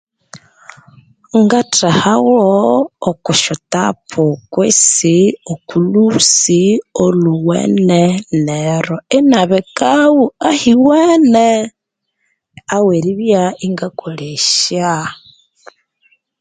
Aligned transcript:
Ngathehagho 1.43 2.43
oku 3.09 3.31
syatapu 3.41 4.23
kwisi 4.51 5.17
okulhusi 5.51 6.61
olhuwene 7.03 8.01
neru 8.45 8.95
inabikaghu 9.17 10.25
ahiwene 10.49 11.47
aweribya 12.75 13.43
ingakolesya 13.65 14.91